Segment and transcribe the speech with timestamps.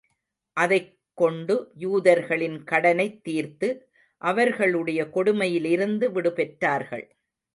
[0.57, 0.97] அதைக்
[1.13, 3.89] கொண்டு யூதர்களின் கடனைத் தீர்த்து,
[4.17, 7.07] அவர்களுடைய கொடுமையிலிருந்து விடுபெற்றார்கள்.